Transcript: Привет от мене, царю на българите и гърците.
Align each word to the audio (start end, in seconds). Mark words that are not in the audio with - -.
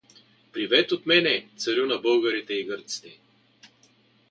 Привет 0.51 0.91
от 0.93 1.05
мене, 1.05 1.43
царю 1.55 1.85
на 1.85 1.97
българите 1.97 2.53
и 2.53 2.63
гърците. 2.63 3.17